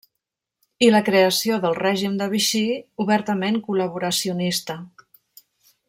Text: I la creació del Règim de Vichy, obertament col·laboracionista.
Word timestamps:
I 0.85 0.87
la 0.93 1.01
creació 1.09 1.59
del 1.65 1.77
Règim 1.81 2.15
de 2.23 2.29
Vichy, 2.33 2.63
obertament 3.07 3.61
col·laboracionista. 3.69 4.81